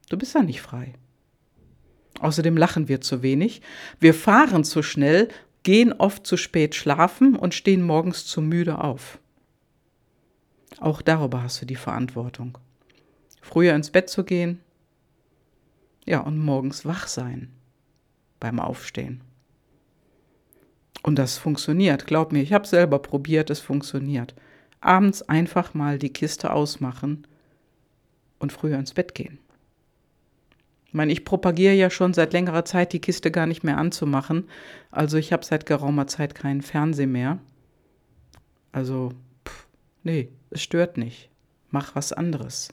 Du 0.09 0.17
bist 0.17 0.33
da 0.33 0.41
nicht 0.41 0.61
frei. 0.61 0.93
Außerdem 2.19 2.57
lachen 2.57 2.87
wir 2.87 3.01
zu 3.01 3.21
wenig, 3.21 3.61
wir 3.99 4.13
fahren 4.13 4.63
zu 4.63 4.83
schnell, 4.83 5.29
gehen 5.63 5.93
oft 5.93 6.25
zu 6.27 6.37
spät 6.37 6.75
schlafen 6.75 7.35
und 7.35 7.53
stehen 7.53 7.81
morgens 7.81 8.25
zu 8.25 8.41
müde 8.41 8.83
auf. 8.83 9.19
Auch 10.79 11.01
darüber 11.01 11.43
hast 11.43 11.61
du 11.61 11.65
die 11.65 11.75
Verantwortung. 11.75 12.57
Früher 13.41 13.73
ins 13.73 13.89
Bett 13.89 14.09
zu 14.09 14.23
gehen, 14.23 14.59
ja, 16.05 16.21
und 16.21 16.39
morgens 16.39 16.85
wach 16.85 17.07
sein 17.07 17.51
beim 18.39 18.59
Aufstehen. 18.59 19.21
Und 21.03 21.19
das 21.19 21.37
funktioniert, 21.37 22.07
glaub 22.07 22.31
mir, 22.31 22.41
ich 22.41 22.53
habe 22.53 22.67
selber 22.67 22.99
probiert, 22.99 23.49
es 23.49 23.59
funktioniert. 23.59 24.33
Abends 24.81 25.21
einfach 25.21 25.73
mal 25.73 25.99
die 25.99 26.11
Kiste 26.11 26.51
ausmachen 26.51 27.27
und 28.39 28.51
früher 28.51 28.79
ins 28.79 28.93
Bett 28.93 29.13
gehen. 29.13 29.39
Ich 30.89 30.95
meine, 30.95 31.11
ich 31.11 31.23
propagiere 31.23 31.75
ja 31.75 31.91
schon 31.91 32.15
seit 32.15 32.33
längerer 32.33 32.65
Zeit, 32.65 32.93
die 32.93 32.99
Kiste 32.99 33.29
gar 33.29 33.45
nicht 33.45 33.63
mehr 33.63 33.77
anzumachen. 33.77 34.49
Also 34.89 35.17
ich 35.17 35.31
habe 35.31 35.45
seit 35.45 35.67
geraumer 35.67 36.07
Zeit 36.07 36.33
keinen 36.33 36.63
Fernseher 36.63 37.05
mehr. 37.05 37.37
Also, 38.71 39.13
pff, 39.47 39.67
nee, 40.01 40.29
es 40.49 40.63
stört 40.63 40.97
nicht. 40.97 41.29
Mach 41.69 41.93
was 41.95 42.11
anderes. 42.11 42.69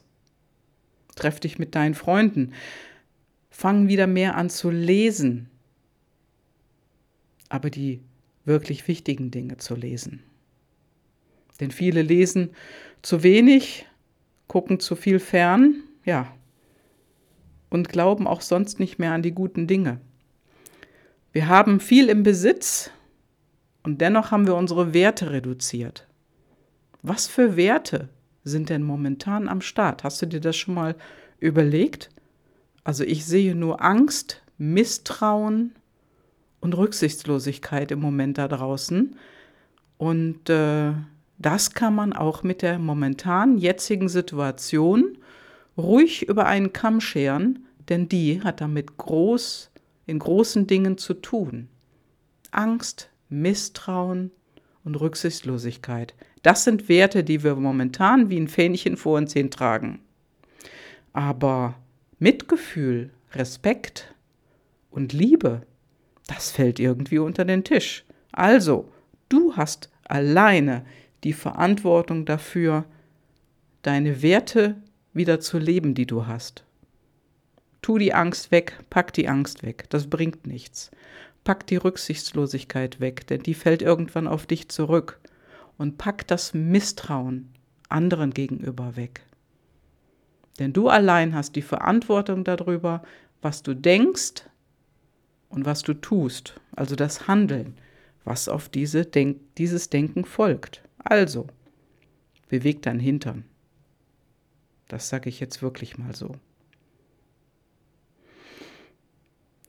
Treff 1.15 1.39
dich 1.39 1.59
mit 1.59 1.75
deinen 1.75 1.93
Freunden. 1.93 2.53
Fang 3.51 3.87
wieder 3.87 4.07
mehr 4.07 4.35
an 4.35 4.49
zu 4.49 4.71
lesen. 4.71 5.51
Aber 7.49 7.69
die 7.69 8.01
wirklich 8.45 8.87
wichtigen 8.87 9.29
Dinge 9.29 9.57
zu 9.57 9.75
lesen. 9.75 10.23
Denn 11.59 11.69
viele 11.69 12.01
lesen 12.01 12.49
zu 13.03 13.21
wenig, 13.21 13.85
gucken 14.47 14.79
zu 14.79 14.95
viel 14.95 15.19
fern, 15.19 15.83
ja, 16.03 16.35
und 17.69 17.89
glauben 17.89 18.27
auch 18.27 18.41
sonst 18.41 18.79
nicht 18.79 18.99
mehr 18.99 19.13
an 19.13 19.21
die 19.21 19.33
guten 19.33 19.67
Dinge. 19.67 19.99
Wir 21.31 21.47
haben 21.47 21.79
viel 21.79 22.09
im 22.09 22.23
Besitz 22.23 22.91
und 23.83 24.01
dennoch 24.01 24.31
haben 24.31 24.47
wir 24.47 24.55
unsere 24.55 24.93
Werte 24.93 25.31
reduziert. 25.31 26.07
Was 27.03 27.27
für 27.27 27.55
Werte 27.55 28.09
sind 28.43 28.69
denn 28.69 28.83
momentan 28.83 29.47
am 29.47 29.61
Start? 29.61 30.03
Hast 30.03 30.21
du 30.21 30.25
dir 30.25 30.41
das 30.41 30.55
schon 30.55 30.73
mal 30.73 30.95
überlegt? 31.39 32.09
Also 32.83 33.03
ich 33.03 33.25
sehe 33.25 33.53
nur 33.53 33.83
Angst, 33.83 34.41
Misstrauen 34.57 35.75
und 36.59 36.75
Rücksichtslosigkeit 36.75 37.91
im 37.91 37.99
Moment 37.99 38.37
da 38.37 38.47
draußen. 38.47 39.15
Und 39.97 40.49
äh, 40.49 40.93
das 41.37 41.73
kann 41.73 41.95
man 41.95 42.13
auch 42.13 42.43
mit 42.43 42.61
der 42.61 42.79
momentan 42.79 43.57
jetzigen 43.57 44.09
Situation 44.09 45.16
ruhig 45.77 46.27
über 46.27 46.45
einen 46.45 46.73
Kamm 46.73 47.01
scheren, 47.01 47.65
denn 47.89 48.09
die 48.09 48.41
hat 48.41 48.61
damit 48.61 48.97
groß 48.97 49.71
in 50.05 50.19
großen 50.19 50.67
Dingen 50.67 50.97
zu 50.97 51.13
tun. 51.13 51.67
Angst, 52.51 53.09
Misstrauen 53.29 54.31
und 54.83 54.95
Rücksichtslosigkeit. 54.95 56.15
Das 56.43 56.63
sind 56.63 56.89
Werte, 56.89 57.23
die 57.23 57.43
wir 57.43 57.55
momentan 57.55 58.29
wie 58.29 58.39
ein 58.39 58.47
Fähnchen 58.47 58.97
vor 58.97 59.17
uns 59.17 59.33
hin 59.33 59.51
tragen. 59.51 59.99
Aber 61.13 61.75
Mitgefühl, 62.19 63.11
Respekt 63.33 64.13
und 64.89 65.13
Liebe, 65.13 65.63
das 66.27 66.51
fällt 66.51 66.79
irgendwie 66.79 67.19
unter 67.19 67.45
den 67.45 67.63
Tisch. 67.63 68.05
Also, 68.31 68.89
du 69.29 69.55
hast 69.55 69.89
alleine 70.03 70.85
die 71.23 71.33
Verantwortung 71.33 72.25
dafür, 72.25 72.85
deine 73.81 74.21
Werte 74.21 74.75
wieder 75.17 75.39
zu 75.39 75.57
leben, 75.57 75.93
die 75.93 76.05
du 76.05 76.27
hast. 76.27 76.63
Tu 77.81 77.97
die 77.97 78.13
Angst 78.13 78.51
weg, 78.51 78.77
pack 78.89 79.13
die 79.13 79.27
Angst 79.27 79.63
weg, 79.63 79.85
das 79.89 80.07
bringt 80.07 80.47
nichts. 80.47 80.91
Pack 81.43 81.67
die 81.67 81.77
Rücksichtslosigkeit 81.77 82.99
weg, 82.99 83.27
denn 83.27 83.41
die 83.41 83.53
fällt 83.53 83.81
irgendwann 83.81 84.27
auf 84.27 84.45
dich 84.45 84.69
zurück 84.69 85.19
und 85.77 85.97
pack 85.97 86.27
das 86.27 86.53
Misstrauen 86.53 87.49
anderen 87.89 88.33
gegenüber 88.33 88.95
weg. 88.95 89.21
Denn 90.59 90.73
du 90.73 90.89
allein 90.89 91.35
hast 91.35 91.55
die 91.55 91.61
Verantwortung 91.61 92.43
darüber, 92.43 93.03
was 93.41 93.63
du 93.63 93.75
denkst 93.75 94.43
und 95.49 95.65
was 95.65 95.83
du 95.83 95.93
tust, 95.93 96.59
also 96.75 96.95
das 96.95 97.27
Handeln, 97.27 97.75
was 98.23 98.49
auf 98.49 98.67
diese 98.67 99.05
Denk 99.05 99.37
dieses 99.57 99.89
Denken 99.89 100.25
folgt. 100.25 100.81
Also, 100.97 101.47
beweg 102.49 102.81
dein 102.81 102.99
Hintern. 102.99 103.45
Das 104.87 105.09
sage 105.09 105.29
ich 105.29 105.39
jetzt 105.39 105.61
wirklich 105.61 105.97
mal 105.97 106.15
so. 106.15 106.35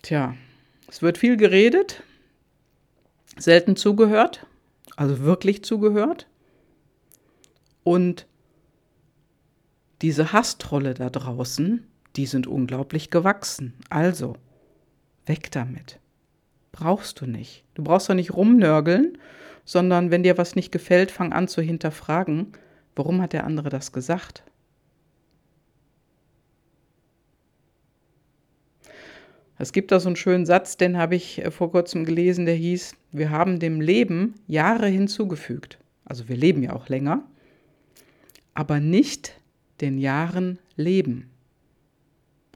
Tja, 0.02 0.36
es 0.86 1.02
wird 1.02 1.18
viel 1.18 1.36
geredet, 1.36 2.02
selten 3.36 3.76
zugehört 3.76 4.46
also 4.98 5.20
wirklich 5.20 5.62
zugehört. 5.62 6.26
Und 7.84 8.26
diese 10.02 10.32
Hasstrolle 10.32 10.94
da 10.94 11.08
draußen, 11.08 11.86
die 12.16 12.26
sind 12.26 12.48
unglaublich 12.48 13.10
gewachsen. 13.10 13.74
Also, 13.90 14.34
weg 15.24 15.52
damit. 15.52 16.00
Brauchst 16.72 17.20
du 17.20 17.26
nicht. 17.26 17.64
Du 17.74 17.84
brauchst 17.84 18.08
doch 18.10 18.14
nicht 18.14 18.34
rumnörgeln, 18.34 19.18
sondern 19.64 20.10
wenn 20.10 20.24
dir 20.24 20.36
was 20.36 20.56
nicht 20.56 20.72
gefällt, 20.72 21.12
fang 21.12 21.32
an 21.32 21.46
zu 21.46 21.62
hinterfragen, 21.62 22.52
warum 22.96 23.22
hat 23.22 23.32
der 23.32 23.44
andere 23.44 23.68
das 23.68 23.92
gesagt? 23.92 24.42
Es 29.58 29.72
gibt 29.72 29.90
da 29.90 29.98
so 29.98 30.08
einen 30.08 30.16
schönen 30.16 30.46
Satz, 30.46 30.76
den 30.76 30.96
habe 30.96 31.16
ich 31.16 31.44
äh, 31.44 31.50
vor 31.50 31.70
kurzem 31.70 32.04
gelesen, 32.04 32.46
der 32.46 32.54
hieß, 32.54 32.94
wir 33.12 33.30
haben 33.30 33.58
dem 33.58 33.80
Leben 33.80 34.34
Jahre 34.46 34.86
hinzugefügt. 34.86 35.78
Also 36.04 36.28
wir 36.28 36.36
leben 36.36 36.62
ja 36.62 36.72
auch 36.72 36.88
länger, 36.88 37.22
aber 38.54 38.80
nicht 38.80 39.38
den 39.80 39.98
Jahren 39.98 40.58
Leben. 40.76 41.28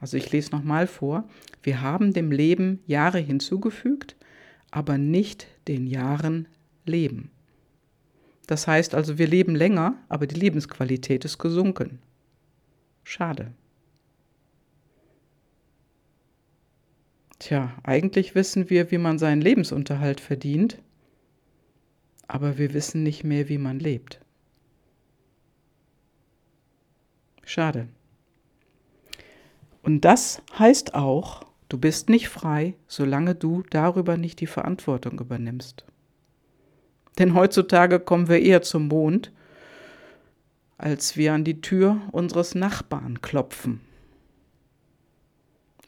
Also 0.01 0.17
ich 0.17 0.33
lese 0.33 0.51
nochmal 0.53 0.87
vor, 0.87 1.29
wir 1.63 1.81
haben 1.81 2.13
dem 2.13 2.33
Leben 2.33 2.81
Jahre 2.87 3.19
hinzugefügt, 3.19 4.17
aber 4.71 4.99
nicht 4.99 5.47
den 5.69 5.87
Jahren 5.87 6.49
Leben. 6.87 7.31
Das 8.47 8.67
heißt 8.67 8.95
also, 8.95 9.19
wir 9.19 9.29
leben 9.29 9.55
länger, 9.55 9.95
aber 10.09 10.27
die 10.27 10.35
Lebensqualität 10.39 11.25
ist 11.25 11.39
gesunken. 11.39 12.01
Schade. 13.05 13.53
Tja, 17.43 17.73
eigentlich 17.83 18.37
wissen 18.37 18.71
wir, 18.71 18.93
wie 18.93 18.99
man 18.99 19.19
seinen 19.19 19.43
Lebensunterhalt 19.43 20.21
verdient, 20.21 20.79
aber 22.29 22.57
wir 22.57 22.73
wissen 22.73 23.03
nicht 23.03 23.25
mehr, 23.25 23.49
wie 23.49 23.59
man 23.59 23.81
lebt. 23.81 24.21
Schade. 27.43 27.89
Und 29.83 30.05
das 30.05 30.41
heißt 30.57 30.95
auch, 30.95 31.45
du 31.69 31.79
bist 31.79 32.09
nicht 32.09 32.29
frei, 32.29 32.75
solange 32.87 33.35
du 33.35 33.65
darüber 33.71 34.17
nicht 34.17 34.39
die 34.39 34.47
Verantwortung 34.47 35.19
übernimmst. 35.19 35.85
Denn 37.19 37.35
heutzutage 37.35 37.99
kommen 37.99 38.29
wir 38.29 38.41
eher 38.41 38.63
zum 38.63 38.87
Mond, 38.87 39.33
als 40.79 41.17
wir 41.17 41.33
an 41.33 41.43
die 41.43 41.61
Tür 41.61 42.01
unseres 42.13 42.55
Nachbarn 42.55 43.21
klopfen. 43.21 43.81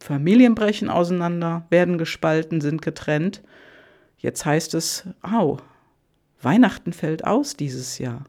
Familien 0.04 0.54
brechen 0.54 0.90
auseinander, 0.90 1.64
werden 1.70 1.96
gespalten, 1.96 2.61
sind 2.61 2.82
getrennt. 2.82 3.42
Jetzt 4.18 4.44
heißt 4.44 4.75
es, 4.75 5.08
au, 5.23 5.56
Weihnachten 6.42 6.92
fällt 6.92 7.25
aus 7.25 7.56
dieses 7.56 7.96
Jahr. 7.96 8.26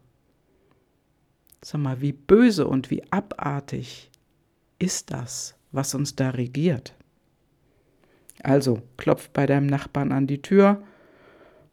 Sag 1.60 1.82
mal, 1.82 2.00
wie 2.00 2.12
böse 2.12 2.66
und 2.66 2.90
wie 2.90 3.02
abartig 3.10 4.10
ist 4.78 5.10
das, 5.10 5.54
was 5.70 5.94
uns 5.94 6.16
da 6.16 6.30
regiert? 6.30 6.94
Also, 8.42 8.80
klopf 8.96 9.28
bei 9.28 9.44
deinem 9.44 9.66
Nachbarn 9.66 10.12
an 10.12 10.26
die 10.26 10.40
Tür, 10.40 10.82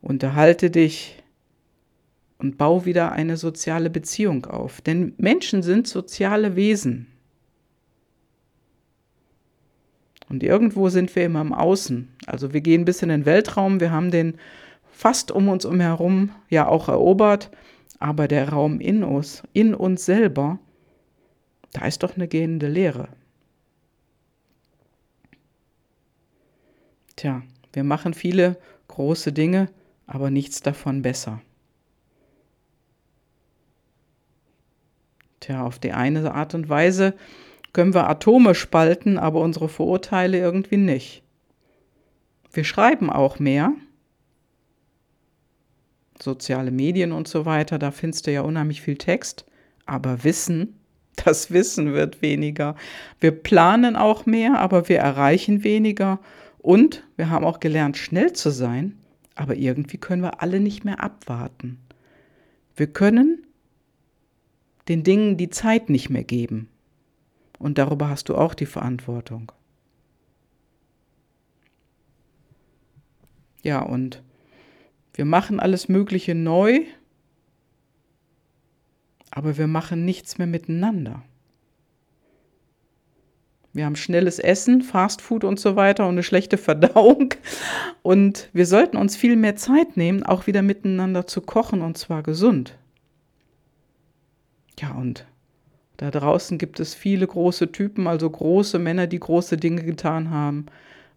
unterhalte 0.01 0.69
dich 0.69 1.23
und 2.39 2.57
bau 2.57 2.83
wieder 2.83 3.13
eine 3.13 3.37
soziale 3.37 3.89
Beziehung 3.89 4.47
auf. 4.47 4.81
Denn 4.81 5.13
Menschen 5.15 5.63
sind 5.63 5.87
soziale 5.87 6.57
Wesen. 6.57 7.12
Und 10.33 10.41
irgendwo 10.41 10.89
sind 10.89 11.15
wir 11.15 11.25
immer 11.25 11.41
im 11.41 11.53
Außen. 11.53 12.11
Also 12.25 12.53
wir 12.53 12.61
gehen 12.61 12.85
bis 12.85 13.03
in 13.03 13.09
den 13.09 13.27
Weltraum, 13.27 13.79
wir 13.79 13.91
haben 13.91 14.09
den 14.09 14.39
fast 14.91 15.29
um 15.29 15.47
uns 15.47 15.63
herum 15.63 16.31
ja 16.49 16.67
auch 16.67 16.89
erobert, 16.89 17.51
aber 17.99 18.27
der 18.27 18.49
Raum 18.49 18.79
in 18.79 19.03
uns, 19.03 19.43
in 19.53 19.75
uns 19.75 20.05
selber, 20.05 20.57
da 21.71 21.85
ist 21.85 22.01
doch 22.01 22.15
eine 22.15 22.27
gehende 22.27 22.67
Leere. 22.67 23.09
Tja, 27.15 27.43
wir 27.71 27.83
machen 27.83 28.15
viele 28.15 28.57
große 28.87 29.33
Dinge, 29.33 29.69
aber 30.07 30.31
nichts 30.31 30.63
davon 30.63 31.03
besser. 31.03 31.41
Tja, 35.41 35.63
auf 35.63 35.77
die 35.77 35.91
eine 35.91 36.33
Art 36.33 36.55
und 36.55 36.69
Weise 36.69 37.13
können 37.73 37.93
wir 37.93 38.07
Atome 38.07 38.55
spalten, 38.55 39.17
aber 39.17 39.41
unsere 39.41 39.67
Vorurteile 39.67 40.37
irgendwie 40.37 40.77
nicht. 40.77 41.23
Wir 42.51 42.63
schreiben 42.63 43.09
auch 43.09 43.39
mehr. 43.39 43.73
Soziale 46.21 46.69
Medien 46.69 47.11
und 47.11 47.27
so 47.27 47.45
weiter, 47.45 47.79
da 47.79 47.89
findest 47.91 48.27
du 48.27 48.31
ja 48.31 48.41
unheimlich 48.41 48.81
viel 48.81 48.97
Text. 48.97 49.45
Aber 49.87 50.23
Wissen, 50.23 50.79
das 51.25 51.51
Wissen 51.51 51.93
wird 51.93 52.21
weniger. 52.21 52.75
Wir 53.19 53.31
planen 53.31 53.95
auch 53.95 54.25
mehr, 54.27 54.59
aber 54.59 54.87
wir 54.87 54.99
erreichen 54.99 55.63
weniger. 55.63 56.19
Und 56.59 57.03
wir 57.17 57.29
haben 57.29 57.43
auch 57.43 57.59
gelernt, 57.59 57.97
schnell 57.97 58.31
zu 58.33 58.51
sein, 58.51 58.97
aber 59.35 59.55
irgendwie 59.55 59.97
können 59.97 60.21
wir 60.21 60.41
alle 60.41 60.59
nicht 60.59 60.85
mehr 60.85 61.03
abwarten. 61.03 61.79
Wir 62.75 62.87
können 62.87 63.45
den 64.87 65.03
Dingen 65.03 65.37
die 65.37 65.49
Zeit 65.49 65.89
nicht 65.89 66.09
mehr 66.09 66.23
geben. 66.23 66.69
Und 67.59 67.77
darüber 67.77 68.09
hast 68.09 68.29
du 68.29 68.35
auch 68.35 68.53
die 68.53 68.65
Verantwortung. 68.65 69.51
Ja, 73.61 73.81
und 73.81 74.21
wir 75.13 75.25
machen 75.25 75.59
alles 75.59 75.87
Mögliche 75.87 76.35
neu, 76.35 76.81
aber 79.31 79.57
wir 79.57 79.67
machen 79.67 80.05
nichts 80.05 80.37
mehr 80.37 80.47
miteinander. 80.47 81.23
Wir 83.73 83.85
haben 83.85 83.95
schnelles 83.95 84.37
Essen, 84.37 84.83
Fastfood 84.83 85.43
und 85.43 85.59
so 85.59 85.75
weiter 85.75 86.03
und 86.03 86.11
eine 86.11 86.23
schlechte 86.23 86.57
Verdauung. 86.57 87.33
Und 88.03 88.49
wir 88.53 88.67
sollten 88.67 88.97
uns 88.97 89.15
viel 89.15 89.35
mehr 89.35 89.55
Zeit 89.55 89.97
nehmen, 89.97 90.21
auch 90.21 90.45
wieder 90.45 90.61
miteinander 90.61 91.25
zu 91.25 91.41
kochen 91.41 91.81
und 91.81 91.97
zwar 91.97 92.21
gesund. 92.21 92.77
Ja, 94.79 94.91
und 94.91 95.25
da 95.97 96.11
draußen 96.11 96.57
gibt 96.57 96.79
es 96.79 96.95
viele 96.95 97.27
große 97.27 97.71
Typen, 97.71 98.07
also 98.07 98.29
große 98.29 98.79
Männer, 98.79 99.07
die 99.07 99.19
große 99.19 99.57
Dinge 99.57 99.83
getan 99.83 100.29
haben. 100.31 100.65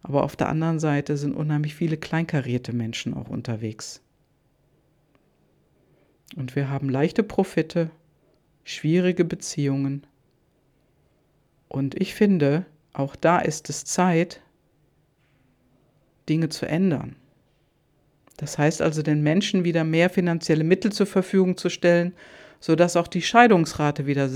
Aber 0.03 0.23
auf 0.23 0.35
der 0.35 0.49
anderen 0.49 0.79
Seite 0.79 1.17
sind 1.17 1.35
unheimlich 1.35 1.75
viele 1.75 1.97
kleinkarierte 1.97 2.73
Menschen 2.73 3.13
auch 3.13 3.29
unterwegs. 3.29 4.01
Und 6.35 6.55
wir 6.55 6.69
haben 6.69 6.89
leichte 6.89 7.23
Profite, 7.23 7.89
schwierige 8.63 9.25
Beziehungen. 9.25 10.05
Und 11.67 11.99
ich 11.99 12.13
finde, 12.13 12.65
auch 12.93 13.15
da 13.15 13.39
ist 13.39 13.69
es 13.69 13.85
Zeit, 13.85 14.41
Dinge 16.29 16.49
zu 16.49 16.67
ändern. 16.67 17.15
Das 18.37 18.57
heißt 18.57 18.81
also, 18.81 19.01
den 19.01 19.23
Menschen 19.23 19.63
wieder 19.63 19.83
mehr 19.83 20.09
finanzielle 20.09 20.63
Mittel 20.63 20.91
zur 20.91 21.07
Verfügung 21.07 21.57
zu 21.57 21.69
stellen, 21.69 22.13
sodass 22.59 22.95
auch 22.95 23.07
die 23.07 23.21
Scheidungsrate 23.21 24.05
wieder 24.05 24.29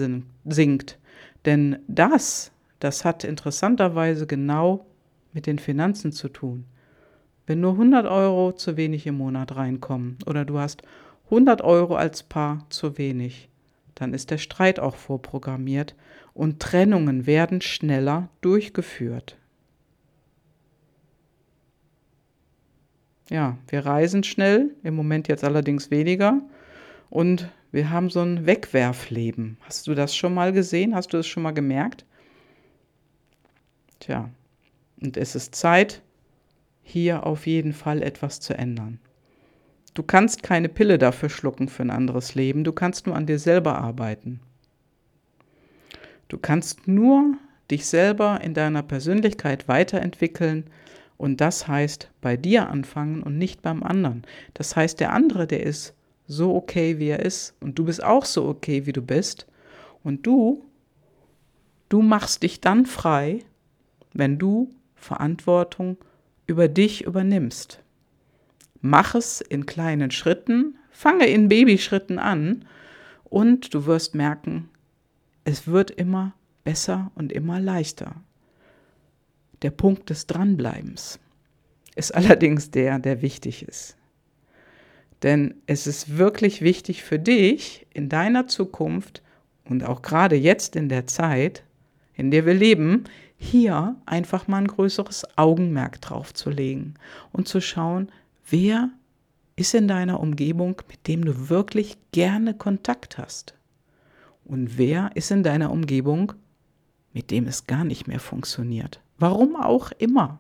sinkt. 0.46 0.98
Denn 1.46 1.80
das, 1.88 2.52
das 2.80 3.06
hat 3.06 3.24
interessanterweise 3.24 4.28
genau 4.28 4.86
mit 5.34 5.48
den 5.48 5.60
Finanzen 5.60 6.12
zu 6.12 6.30
tun. 6.30 6.66
Wenn 7.48 7.62
nur 7.62 7.74
100 7.74 8.06
Euro 8.06 8.54
zu 8.54 8.78
wenig 8.78 9.08
im 9.08 9.18
Monat 9.18 9.56
reinkommen 9.56 10.18
oder 10.26 10.46
du 10.46 10.60
hast 10.60 10.84
100 11.26 11.62
Euro 11.62 11.96
als 11.96 12.24
Paar 12.24 12.66
zu 12.70 12.98
wenig, 12.98 13.50
dann 13.96 14.14
ist 14.14 14.32
der 14.32 14.38
Streit 14.38 14.80
auch 14.80 14.96
vorprogrammiert 14.96 15.96
und 16.34 16.60
Trennungen 16.60 17.26
werden 17.26 17.62
schneller 17.62 18.30
durchgeführt. 18.42 19.38
Ja, 23.30 23.58
wir 23.70 23.86
reisen 23.86 24.24
schnell, 24.24 24.76
im 24.84 24.94
Moment 24.94 25.30
jetzt 25.30 25.46
allerdings 25.46 25.90
weniger. 25.90 26.42
Und 27.10 27.50
wir 27.72 27.90
haben 27.90 28.10
so 28.10 28.22
ein 28.22 28.46
Wegwerfleben. 28.46 29.58
Hast 29.62 29.88
du 29.88 29.96
das 29.96 30.16
schon 30.16 30.34
mal 30.34 30.52
gesehen? 30.52 30.94
Hast 30.94 31.14
du 31.14 31.18
es 31.18 31.28
schon 31.28 31.44
mal 31.44 31.52
gemerkt? 31.52 32.06
Tja, 34.00 34.30
und 35.02 35.16
es 35.18 35.36
ist 35.36 35.56
Zeit, 35.56 36.02
hier 36.84 37.26
auf 37.26 37.48
jeden 37.48 37.74
Fall 37.74 38.02
etwas 38.02 38.40
zu 38.40 38.58
ändern. 38.58 39.00
Du 39.94 40.04
kannst 40.04 40.44
keine 40.44 40.70
Pille 40.70 40.98
dafür 40.98 41.30
schlucken 41.30 41.68
für 41.68 41.84
ein 41.84 41.90
anderes 41.90 42.36
Leben, 42.36 42.64
du 42.64 42.72
kannst 42.72 43.08
nur 43.08 43.16
an 43.16 43.26
dir 43.26 43.40
selber 43.40 43.78
arbeiten. 43.78 44.40
Du 46.30 46.38
kannst 46.38 46.88
nur 46.88 47.38
dich 47.70 47.86
selber 47.86 48.40
in 48.42 48.54
deiner 48.54 48.84
Persönlichkeit 48.84 49.68
weiterentwickeln 49.68 50.66
und 51.18 51.42
das 51.42 51.68
heißt 51.68 52.10
bei 52.22 52.38
dir 52.38 52.70
anfangen 52.70 53.22
und 53.22 53.38
nicht 53.38 53.62
beim 53.62 53.84
anderen. 53.84 54.24
Das 54.54 54.76
heißt, 54.76 55.00
der 55.00 55.14
andere, 55.14 55.46
der 55.46 55.64
ist 55.64 55.94
so 56.32 56.56
okay, 56.56 56.98
wie 56.98 57.10
er 57.10 57.20
ist. 57.20 57.56
Und 57.60 57.78
du 57.78 57.86
bist 57.86 58.04
auch 58.04 58.26
so 58.26 58.48
okay, 58.48 58.86
wie 58.86 58.94
du 58.94 59.02
bist. 59.02 59.48
Und 60.04 60.26
du, 60.26 60.66
du 61.90 62.02
machst 62.02 62.44
dich 62.44 62.62
dann 62.62 62.86
frei, 62.86 63.40
wenn 64.14 64.38
du 64.38 64.74
Verantwortung 64.96 65.98
über 66.48 66.68
dich 66.68 67.04
übernimmst. 67.04 67.82
Mach 68.82 69.14
es 69.14 69.42
in 69.42 69.66
kleinen 69.66 70.12
Schritten, 70.12 70.78
fange 70.90 71.28
in 71.28 71.50
Babyschritten 71.50 72.18
an 72.18 72.66
und 73.24 73.74
du 73.74 73.86
wirst 73.86 74.16
merken, 74.16 74.70
es 75.44 75.68
wird 75.68 75.92
immer 75.92 76.34
besser 76.64 77.12
und 77.16 77.32
immer 77.32 77.60
leichter. 77.60 78.16
Der 79.62 79.72
Punkt 79.72 80.10
des 80.10 80.28
Dranbleibens 80.28 81.20
ist 81.96 82.14
allerdings 82.16 82.72
der, 82.72 83.00
der 83.00 83.22
wichtig 83.22 83.64
ist. 83.64 83.98
Denn 85.24 85.56
es 85.68 85.88
ist 85.88 86.18
wirklich 86.18 86.62
wichtig 86.62 87.04
für 87.04 87.20
dich 87.20 87.86
in 87.94 88.10
deiner 88.10 88.48
Zukunft 88.48 89.22
und 89.66 89.84
auch 89.84 90.02
gerade 90.02 90.36
jetzt 90.36 90.76
in 90.76 90.90
der 90.90 91.08
Zeit, 91.08 91.64
in 92.16 92.32
der 92.32 92.46
wir 92.46 92.54
leben, 92.54 93.04
hier 93.38 93.96
einfach 94.06 94.48
mal 94.48 94.58
ein 94.58 94.68
größeres 94.68 95.38
Augenmerk 95.38 96.02
drauf 96.02 96.34
zu 96.34 96.50
legen 96.50 96.96
und 97.32 97.48
zu 97.48 97.62
schauen, 97.62 98.12
wer 98.50 98.90
ist 99.56 99.74
in 99.76 99.88
deiner 99.88 100.20
Umgebung, 100.20 100.82
mit 100.90 101.08
dem 101.08 101.24
du 101.26 101.50
wirklich 101.50 101.98
gerne 102.12 102.54
Kontakt 102.54 103.18
hast. 103.18 103.54
Und 104.44 104.78
wer 104.78 105.12
ist 105.16 105.32
in 105.32 105.44
deiner 105.44 105.72
Umgebung, 105.72 106.34
mit 107.14 107.32
dem 107.32 107.46
es 107.48 107.68
gar 107.68 107.84
nicht 107.84 108.08
mehr 108.08 108.20
funktioniert. 108.20 109.02
Warum 109.18 109.56
auch 109.56 109.92
immer. 109.92 110.40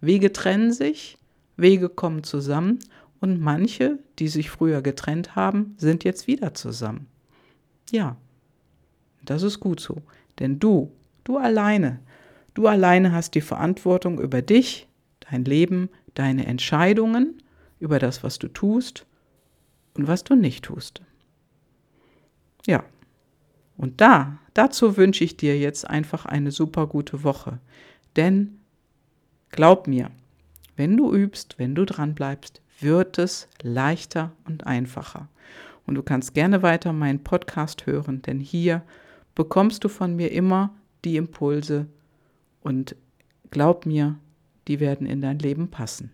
Wege 0.00 0.32
trennen 0.32 0.72
sich, 0.72 1.18
Wege 1.56 1.88
kommen 1.88 2.22
zusammen 2.22 2.78
und 3.20 3.40
manche, 3.40 3.98
die 4.18 4.28
sich 4.28 4.50
früher 4.50 4.82
getrennt 4.82 5.36
haben, 5.36 5.74
sind 5.78 6.04
jetzt 6.04 6.26
wieder 6.26 6.54
zusammen. 6.54 7.06
Ja, 7.90 8.16
das 9.24 9.42
ist 9.42 9.60
gut 9.60 9.80
so. 9.80 10.02
Denn 10.38 10.58
du, 10.58 10.92
du 11.24 11.36
alleine, 11.36 12.00
Du 12.58 12.66
alleine 12.66 13.12
hast 13.12 13.36
die 13.36 13.40
Verantwortung 13.40 14.18
über 14.20 14.42
dich, 14.42 14.88
dein 15.20 15.44
Leben, 15.44 15.90
deine 16.14 16.44
Entscheidungen, 16.44 17.40
über 17.78 18.00
das, 18.00 18.24
was 18.24 18.40
du 18.40 18.48
tust 18.48 19.06
und 19.94 20.08
was 20.08 20.24
du 20.24 20.34
nicht 20.34 20.64
tust. 20.64 21.00
Ja. 22.66 22.82
Und 23.76 24.00
da, 24.00 24.40
dazu 24.54 24.96
wünsche 24.96 25.22
ich 25.22 25.36
dir 25.36 25.56
jetzt 25.56 25.88
einfach 25.88 26.26
eine 26.26 26.50
super 26.50 26.88
gute 26.88 27.22
Woche. 27.22 27.60
Denn 28.16 28.58
glaub 29.50 29.86
mir, 29.86 30.10
wenn 30.74 30.96
du 30.96 31.14
übst, 31.14 31.60
wenn 31.60 31.76
du 31.76 31.86
dran 31.86 32.16
bleibst, 32.16 32.60
wird 32.80 33.18
es 33.18 33.48
leichter 33.62 34.32
und 34.44 34.66
einfacher. 34.66 35.28
Und 35.86 35.94
du 35.94 36.02
kannst 36.02 36.34
gerne 36.34 36.62
weiter 36.62 36.92
meinen 36.92 37.24
Podcast 37.24 37.86
hören, 37.86 38.22
denn 38.22 38.40
hier 38.40 38.82
bekommst 39.34 39.84
du 39.84 39.88
von 39.88 40.14
mir 40.16 40.32
immer 40.32 40.74
die 41.04 41.16
Impulse 41.16 41.86
und 42.60 42.94
glaub 43.50 43.86
mir, 43.86 44.16
die 44.66 44.80
werden 44.80 45.06
in 45.06 45.22
dein 45.22 45.38
Leben 45.38 45.70
passen. 45.70 46.12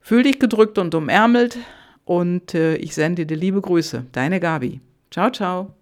Fühl 0.00 0.22
dich 0.22 0.38
gedrückt 0.38 0.78
und 0.78 0.94
umärmelt 0.94 1.58
und 2.04 2.54
äh, 2.54 2.76
ich 2.76 2.94
sende 2.94 3.26
dir 3.26 3.36
liebe 3.36 3.60
Grüße. 3.60 4.06
Deine 4.12 4.40
Gabi. 4.40 4.80
Ciao, 5.10 5.30
ciao. 5.30 5.77